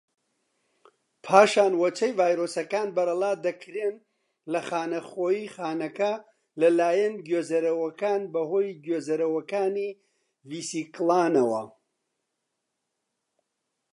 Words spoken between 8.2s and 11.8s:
بەهۆی گوێزەرەوەکانی ڤیسیکڵەکانەوە.